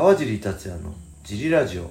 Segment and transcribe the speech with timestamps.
[0.00, 1.90] 川尻達也のジリラジオ。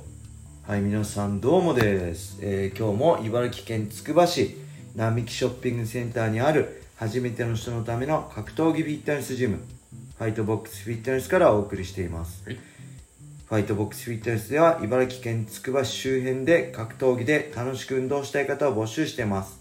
[0.67, 4.57] はい皆さんどうもです、えー今日も茨城県つくば市
[4.95, 9.57] 並木ショッピングセンターにある初めての人のための格闘技フィットネスジム
[10.17, 12.55] ファイトボックスフィットネスからお送りしています、はい。
[12.55, 19.58] ファイトボックスフィットネスでは茨城県つくば市周辺で格闘技で楽しく運動したい方を募集しています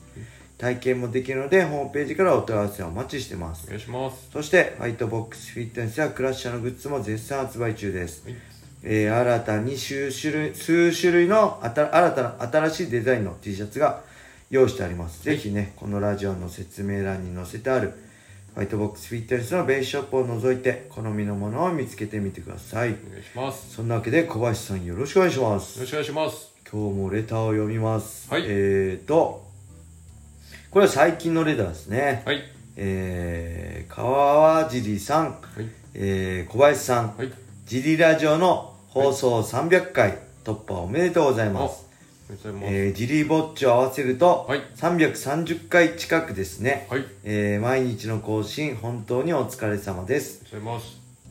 [0.58, 8.24] 体験もできるのでホームページからお問い合わせをお待ちしてますお願いしますそして、ファイトボックスフィットネスやクラッシャーのグッズも絶賛発売中です。
[8.26, 8.36] はい
[8.82, 14.02] えー新たに数種類、数種類のあた新たな、新しいデザインの T シャツが
[14.50, 15.24] 用意してあります。
[15.24, 17.92] ぜひね、このラジオの説明欄に載せてある、
[18.54, 22.90] ファイトボックスフィットネスのベースショップを除いて、好みのものを見つけてみてください。
[22.90, 25.82] お願いしますそんなわけで、小林さんよろしくお願いしますよ。
[25.82, 28.30] ろしくお願いします今日もレターを読みます。
[28.30, 29.47] はいえーと、
[30.70, 32.22] これは最近のレターですね。
[32.26, 32.42] はい。
[32.76, 35.40] えー、川尻さん、はい。
[35.94, 37.32] えー、小林さん、はい。
[37.64, 40.18] ジリラジオの放送300回。
[40.44, 41.86] 突破おめでとうございます。
[42.28, 42.74] おめでとうございます。
[42.74, 44.60] えー、ジリぼっちを合わせると、はい。
[44.76, 46.86] 330回近くですね。
[46.90, 47.04] はい。
[47.24, 50.44] えー、毎日の更新、本当にお疲れ様です。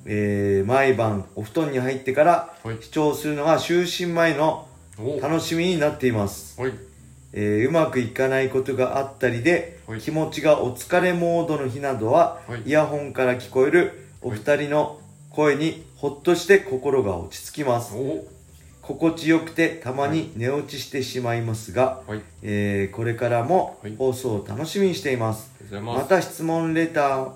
[0.07, 2.77] えー、毎晩お布団に入ってからはい。
[2.81, 5.19] 視聴するのが就寝前のお。
[5.21, 6.59] 楽しみになっています。
[6.59, 6.96] はい
[7.33, 9.99] えーうまくいかないことがあったりで、はい。
[9.99, 12.61] 気持ちがお疲れモードの日などは、はい。
[12.65, 17.95] イヤホンから聞こえるお二人の声にほっとして心が落ち着きます。
[17.95, 18.25] お。
[18.81, 22.21] 心地よくてたまに寝落ちしてしまいますが、はい。
[22.41, 23.95] えーこれからもはい。
[23.97, 25.51] 放送を楽しみにしています。
[25.81, 27.31] また質問レター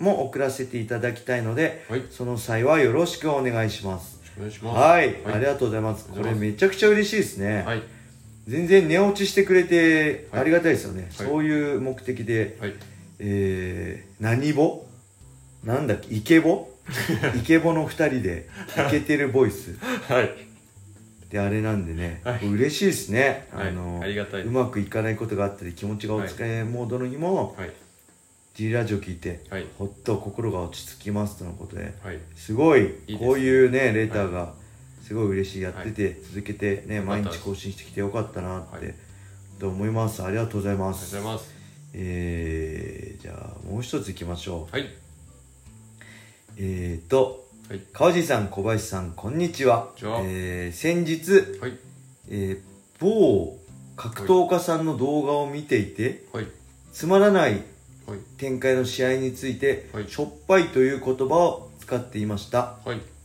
[0.00, 2.02] も送らせていただきたいので、はい。
[2.10, 4.20] その際はよろしくお願いします。
[4.36, 4.78] お願いします。
[4.78, 6.08] はい、ありはがとうございます。
[6.08, 7.64] これめちゃくちゃ嬉しいですね。
[8.46, 10.40] はい全然寝落ちしてくれてはい。
[10.42, 11.10] ありがたいですよね、はい。
[11.12, 12.74] そういう目的で、はい。
[13.18, 14.86] えー、何ボ
[15.64, 16.14] なんだっけ？
[16.14, 16.70] イケボ？
[17.36, 18.48] イケボの2人で
[18.88, 19.76] イケてるボイス。
[19.80, 20.30] はい。
[21.28, 22.46] であれなんでね、はい。
[22.46, 23.68] 嬉しいですね、はい。
[23.68, 27.72] あのあうまくいかないことがあったり気持ちがお疲れモードの日も、はい。
[28.54, 29.66] G ラジオ聞いて、はい。
[29.76, 32.20] ほっと心が落ち着きますとのことではい。
[32.36, 34.54] すごいこういうねレターが
[35.06, 38.94] すごい嬉しいやってて、続けてね毎日更新してきてよかったなって、はい。
[39.60, 40.20] と思います。
[40.24, 41.54] ありがとうございまありがすとうございます。
[41.94, 44.72] えー、じゃあもう一ついきましょう。
[44.72, 44.88] はい。
[46.56, 47.82] えーとはい。
[47.92, 49.92] 川地さん小林さんこんにちは。
[50.00, 51.78] こえー、先日、はい。
[52.28, 52.60] えー、
[52.98, 53.56] 某
[53.94, 56.48] 格闘家さんの動画を見ていて、はい。
[56.92, 57.62] つまらない
[58.08, 58.18] はい。
[58.38, 60.08] 展開の試合について、はい。
[60.08, 62.78] しょっぱいという言葉を使っていました。
[62.84, 63.15] はい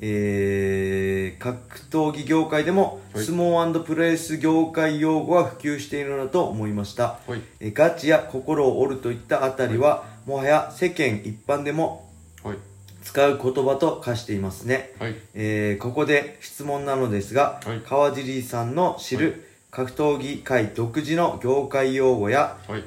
[0.00, 3.24] えー、格闘技業界でもはい。
[3.24, 7.40] 相撲プロレス業界用語は普及しているのだと思いました、はい。
[7.60, 12.08] えーガチや心を折るといったあたりは、もはや世間一般でも
[12.42, 12.58] はい。
[13.02, 15.14] 使う言葉と化していますね、はい。
[15.34, 17.80] えーここで質問なのですが、はい。
[17.80, 22.84] 川尻さんの知る格闘技界独自の業界用語や、はい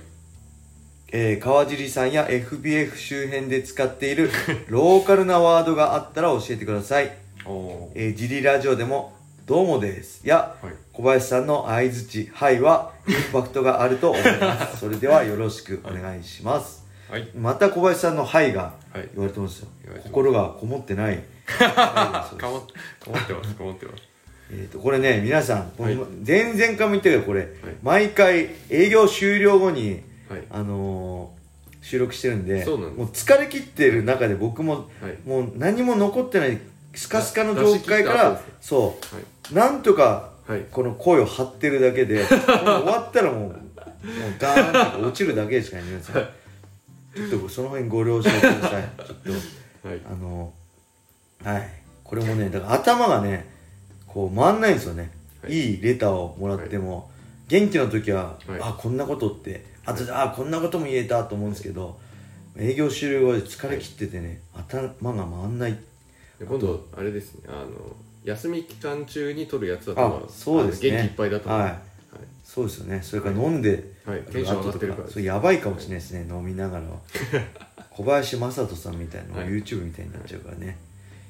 [1.14, 4.30] えー川尻さんや FBF 周辺で使っている
[4.70, 7.12] ローカルなワードがあったら教えてください
[7.96, 9.14] えー、ジリラジオでも、
[9.48, 10.22] どうもです。
[10.24, 14.78] や、はい小林さんの相づち、はいは、インパクトがあると思います。
[14.80, 16.86] それではよろしくお願いします。
[17.10, 19.68] はいまた小林さんのはいがはい言われてますよ。
[19.84, 21.20] 言われてます心がこもってない。
[21.48, 24.04] は いかもかもってますかもってます
[24.54, 27.48] えーと、これね、皆さん、はい前々回も言ったけど、これ、
[27.82, 30.44] 毎回営業終了後に、はい。
[30.50, 31.42] あのー
[31.84, 33.00] 収録してるんで、そうなんです。
[33.00, 35.28] もう疲れ切ってる中で僕も、はい。
[35.28, 36.59] もう何も残ってない、
[36.94, 39.53] スカスカの状態か出し切った後らでそう、はい。
[39.56, 40.66] なんとかはい。
[40.72, 43.56] この声を張ってるだけで もう終わったらもうもう
[44.40, 46.16] ダーンと落ちるだけですからね皆さん。
[47.30, 48.90] ちょっとその辺ご了承ください。
[49.06, 49.18] ちょっ
[49.81, 49.88] と。
[49.88, 50.02] はい。
[50.12, 50.53] あの
[51.44, 51.70] はい。
[52.03, 53.47] これもねだから頭がね
[54.08, 55.53] こう回んないんですよね、はい。
[55.53, 57.09] い、いレターをもらっても、
[57.52, 58.60] 元気の時は、はい。
[58.62, 62.00] あこんなことってあとあこんなことも言えたと思うんですけど
[62.58, 65.78] 営業終了後で疲れ切っててね、頭が回んない。
[66.40, 67.68] で今度あれですねあの
[68.24, 70.92] 休み期間中に撮るやつだとそうですね。
[70.92, 71.62] 元気いっぱいだと思う。
[71.62, 71.80] はい。
[72.44, 73.02] そうですよね。
[73.02, 74.22] それから飲んで、はい。
[74.24, 76.97] テンション上がってるからそれやばいかもしれないですね飲みながらは。
[77.92, 79.47] 小林正人さんみたいな、はい。
[79.50, 80.78] YouTube みたいになっちゃうからね、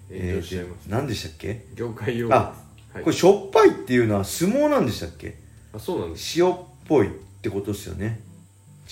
[0.10, 0.88] 炎上しちゃいます。
[0.90, 1.66] で何でしたっけ？
[1.76, 2.54] 業界用語あ
[2.94, 3.04] はい。
[3.04, 5.36] これしょっぱいっていうのは相撲なんでしたっけ？
[5.74, 6.58] あそうなんです塩っ
[6.88, 8.20] ぽいってことですよね。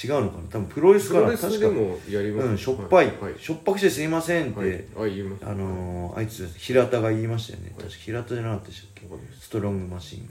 [0.01, 0.43] 違うのかな？
[0.49, 2.47] 多分プロレスプからロレスでもやります。
[2.47, 5.45] うん、しょっぱい、はいしょっぱくしてすいませんって、はいはいあ言います。
[5.45, 7.83] あのーあいつ平田が言いましたよね、はい。
[7.83, 9.01] 確か平田じゃなかったでしたっけ？
[9.05, 9.47] わかんないです。
[9.47, 10.29] ストロングマシン、はい。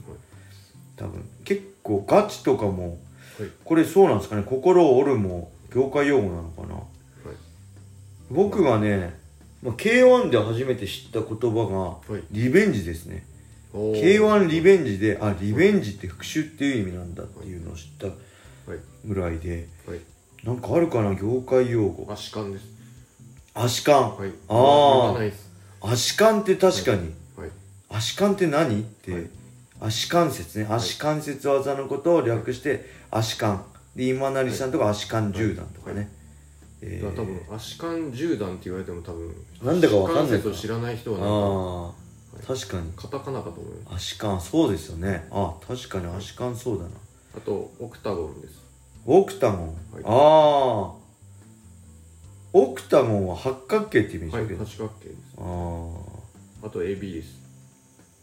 [0.95, 1.23] 多分。
[1.43, 2.97] 結構ガチとかも、
[3.37, 3.49] はい。
[3.63, 4.43] これそうなんですかね？
[4.43, 6.79] 心を折るも業界用語なのかな、
[8.31, 9.19] 僕がね
[9.61, 11.79] まあ、K1 で初めて知った言葉が
[12.11, 12.23] はい。
[12.31, 13.25] リベンジですね
[13.73, 18.79] K1 リベンジであリベンジって復讐っていう意味なんだっていうのを知ったはい。
[19.05, 19.99] ぐらいではい。
[20.43, 22.11] なんかあるかな業界用語。
[22.11, 22.65] アシカンです。
[23.53, 24.31] アシカン、はい。
[24.47, 25.01] あー。
[25.01, 25.49] 言わないです。
[25.81, 27.49] アシカンって確かに、はい。
[27.89, 29.29] 足関って何って、はい。
[29.81, 30.67] 足関節ね。
[30.69, 36.07] 足関節技のことを略して足関で今成さんとか足関銃弾とかね、はい。
[36.81, 37.03] えー。
[37.03, 41.93] だから多分アシカン銃弾って言われても多分なんだかわかんないアシカン説を知らない人は
[42.39, 42.91] なんかああ確かに。
[42.95, 43.95] カタカナかと思います。
[43.95, 45.27] 足関そうですよね。
[45.31, 46.89] あ確かに足関そうだな。
[47.37, 48.59] あとオクタゴンです。
[49.05, 50.03] オクタゴン、はい。
[50.03, 50.99] ああ
[52.51, 55.17] オクタゴンは八角形って意味でしはいたけど、八角形です。
[55.37, 55.41] あ
[56.63, 57.39] ああと AB です。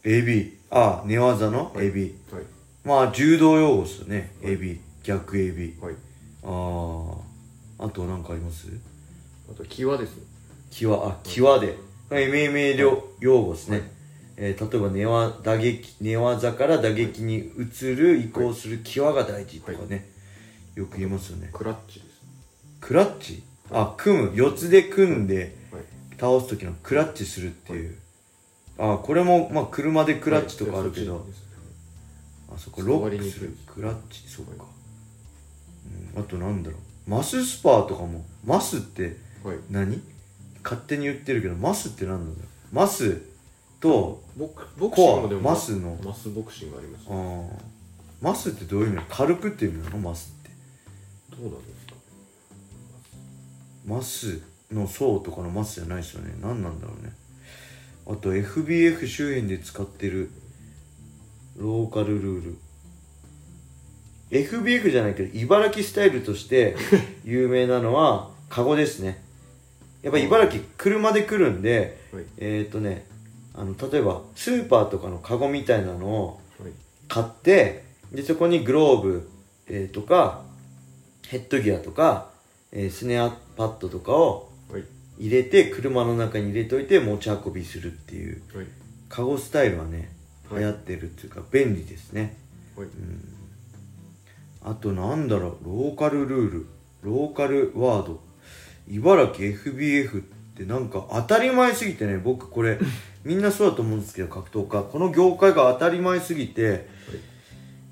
[0.03, 0.57] エビ。
[0.69, 1.87] あ寝技のはい。
[1.87, 2.43] エビ、はい。
[2.83, 4.53] まあ柔道用語ですよね、はい。
[4.53, 4.79] エビ。
[5.03, 5.75] 逆エビ。
[5.81, 5.95] はい。
[6.43, 7.05] あ
[7.79, 8.67] ああと何かあります？
[9.49, 10.17] あとキワです。
[10.69, 10.93] ね際。
[10.93, 11.77] あ際で、
[12.09, 13.87] MMA 用用語ですね、はい
[14.37, 20.09] えー例えば寝わ打撃寝技から打撃に移る移行する際が大事とかね、
[20.75, 21.49] よく言いますよね。
[21.51, 22.21] クラッチです
[22.79, 23.41] クラッチ？
[23.71, 24.31] あ組む。
[24.35, 25.81] 四つで組んではい。
[26.19, 27.97] 倒す時のクラッチするっていう、
[28.77, 31.25] あこれもまあ車でクラッチとかあるけど、
[32.53, 33.57] あそこロックする。
[33.65, 34.27] クラッチ？
[34.27, 34.65] そうか、
[36.15, 37.09] うん、あとなんだろう。
[37.09, 38.23] マススパーとかも。
[38.45, 39.57] マスってはい。
[39.71, 40.01] 何？
[40.63, 42.75] 勝手に言ってるけどマスって何なんだろう。
[42.75, 43.21] マス
[43.79, 45.41] とボクボクシングでも。
[45.41, 45.97] コアマスの。
[46.03, 47.47] マスボクシングありますあー。
[48.21, 49.05] マスってどういう意味？
[49.09, 49.97] 軽くっていう意味なの？
[49.99, 50.49] マスって。
[51.35, 51.93] どうなんですか？
[53.85, 54.41] マス
[54.71, 56.33] の層とかのマスじゃないですよね。
[56.41, 57.11] 何なんだろうね。
[58.07, 60.29] あと FBF 周辺で使ってる
[61.57, 62.57] ローカルルール。
[64.29, 66.75] FBF じゃないけど茨城スタイルとして
[67.23, 69.23] 有名なのはカゴですね。
[70.01, 72.25] やっぱ茨城車で来るんではい。
[72.37, 73.05] えっ、ー、とね
[73.57, 76.71] あの例えばスーパーとかのカゴみたいなのをはい。
[77.07, 79.29] 買ってでそこにグローブ、
[79.67, 80.43] えーとか
[81.27, 82.29] ヘッドギアとか、
[82.71, 84.83] えースネアパッドとかをはい。
[85.19, 88.67] 入れて車の中に入れといて持ち運びするっていうはい。
[89.09, 90.09] カゴスタイルはね
[90.49, 90.59] はい。
[90.61, 92.37] 流行ってるっていうか便利ですね。
[92.77, 92.87] はい。
[94.63, 96.67] あとなんだろうローカルルール
[97.03, 98.19] ローカルワード。
[98.89, 100.23] 茨城 FBF っ
[100.55, 102.79] てなんか当たり前すぎてね僕これ
[103.27, 104.81] みんなそうだと思うんですけど格闘家。
[104.83, 106.87] この業界が当たり前すぎて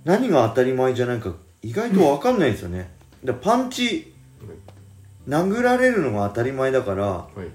[0.06, 2.90] 何が当たり前じゃないか意外と分かんないんですよね。
[3.22, 4.14] だからパンチ
[5.28, 7.40] 殴られるのが当たり前だからはい。
[7.40, 7.48] はい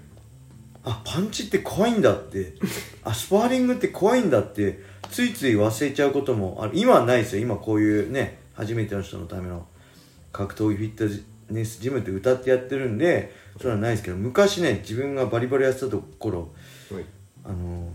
[0.82, 2.54] あパンチって怖いんだって。
[3.04, 4.82] あスパーリングって怖いんだって。
[5.10, 7.42] ついつい忘れちゃうこともある今はないですよ。
[7.42, 9.66] 今こういうね初めての人のための
[10.32, 16.48] 格闘技フィットネスジムって歌ってやってるんでそれはないですけど昔ね自分がバリバリやってたところ
[16.92, 17.04] はい
[17.44, 17.92] あの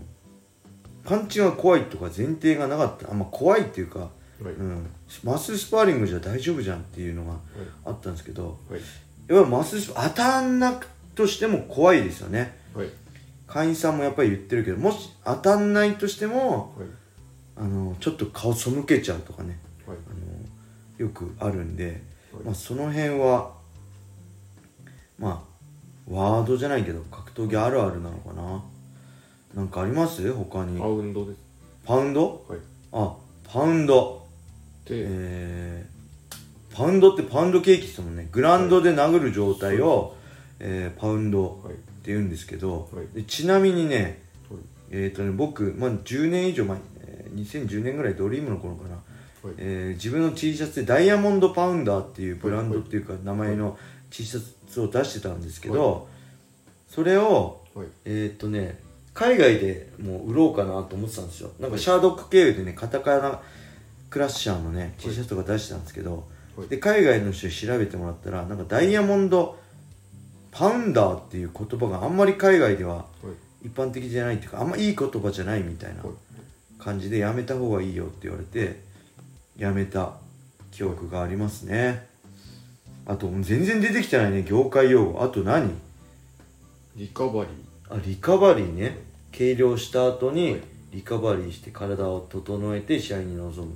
[1.04, 3.10] パンチが怖いとか前提がなかった。
[3.10, 4.06] あんま怖いっていうか、は
[4.40, 4.44] い。
[4.44, 4.90] うん、
[5.22, 7.36] マススパーリングじゃ大丈夫じゃんっていうのが
[7.84, 8.80] あったんですけどはい。
[9.32, 12.58] やっぱマスス当たんなくとしても怖いですよね。
[12.74, 12.88] はい。
[13.46, 16.88] 会員さんもやっぱり言ってるけどもし当たんないとしてもはい。
[17.58, 19.58] あのちょっと顔背けちゃうとかね。
[19.86, 19.96] はい。
[19.96, 22.02] あのよくあるんで、
[22.32, 22.44] はい。
[22.44, 23.52] まあ、その辺は
[25.18, 25.56] まあ
[26.08, 28.35] ワードじゃないけど格闘技あるあるなのかな
[29.54, 30.32] なんかあります？
[30.32, 30.78] 他に。
[30.80, 31.38] パウンドです。
[31.84, 32.44] パウンド？
[32.48, 32.58] はい。
[32.92, 34.26] あパウンド。
[34.84, 38.28] でえー、パウンドってパウンドケーキですもんね。
[38.30, 40.14] グラウンドで殴る状態を、
[40.60, 41.74] えーパウンドはい。
[41.74, 43.14] って言うんですけど、はい。
[43.14, 44.60] でちなみにねはい。
[44.92, 49.00] えっ、とね僕、まあ、10年以上前、えー2010年ぐらいドリームの頃かな、は
[49.50, 49.54] い。
[49.58, 53.76] えー自分の T シャツでダイヤモンドパウンダーっていうブランドっていうか名前の
[54.10, 56.08] T シャツを出してたんですけど、
[56.88, 57.86] それをはい。
[58.04, 58.78] えっ、とね
[59.16, 61.50] 海外でもう売ろうかなと思ってたんですよ。
[61.58, 63.40] なんかシャードック経由でねカタカナ
[64.10, 66.68] クラッシャーのね T シャツとか出してたんですけど、はい。
[66.68, 69.58] で海外の人に調べてもらったらなんかダイヤモンド
[70.50, 73.06] パウンダーっていう言葉があんまり海外でははい。
[73.66, 76.12] 一般的じゃないっていうかあんまいい言葉じゃないみたいなはい。
[76.78, 78.80] 感じでやめた方がいいよって言われて
[79.56, 80.12] やめた
[80.70, 82.06] 記憶がありますね。
[83.06, 85.22] あと全然出てきてないね業界用語。
[85.22, 85.70] あと何？
[86.96, 87.52] リカバリー
[87.90, 88.98] あリカバリーね。
[89.32, 90.60] 計量した後にはい。
[90.92, 93.74] リカバリーして体を整えて試合に臨む。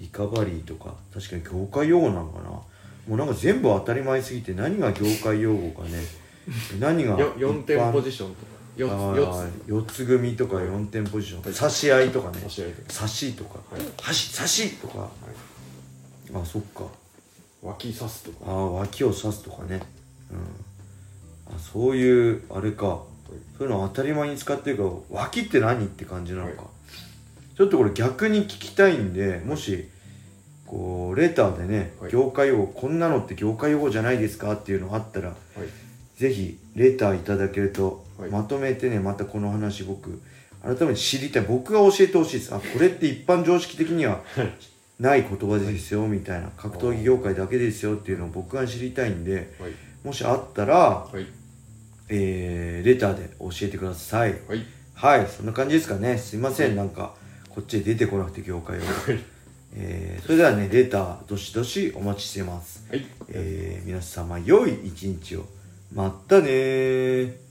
[0.00, 2.50] リカバリーとか確かに業界用語なのかな。
[2.50, 2.64] も
[3.10, 5.98] うなんか全部当たり前すぎて何が業界用語かね。
[6.80, 8.50] 何がよ4点ポジジションとか。
[8.76, 11.52] 4つあ4ー四つ組とか4点ポジション、はい。
[11.52, 12.38] 差し合いとかね。
[12.38, 12.92] つ差し合いとか。
[12.92, 13.58] 差しとか、
[13.98, 15.10] はし差しとか、
[16.34, 16.84] あそっか。
[17.62, 18.36] 脇刺すとか。
[18.46, 19.80] あー脇を刺すとかね。
[20.30, 21.54] うん。
[21.54, 23.02] あそういうあれか
[23.58, 26.70] そういうのを当たり前に使ってるから脇って何って感じなのか、はい
[27.60, 29.86] ちょっとこれ逆に聞きたいんでもし
[30.66, 32.10] こうレターでね、はい。
[32.10, 35.38] 業界用語こんなのって業界用語じゃないですかっていうのあったらはい。
[36.18, 38.30] ぜひレターいただけると、はい。
[38.30, 40.22] まとめてねまたこの話僕
[40.62, 41.42] 改めて知りたい。
[41.42, 42.54] 僕が教えてほしいです。
[42.54, 44.22] あこれって一般常識的には
[44.98, 46.48] ない言葉ですよみたいな。
[46.56, 49.72] 格闘技業界だけですよっていうのを僕が知りたいんではい。
[50.02, 51.26] もしあったら、はい
[52.10, 54.32] えー、レターで教えてください。
[54.46, 54.64] はい。
[54.94, 56.18] はいそんな感じですかね。
[56.18, 57.14] すいませんなんか
[57.48, 58.90] こっちへ出てこなくて業界を、はい。
[59.74, 62.84] えー、それではねレターどしどしお待ちしてます。
[62.90, 63.06] はい。
[63.28, 65.46] えー、皆様良い一日を。
[65.92, 67.49] またねー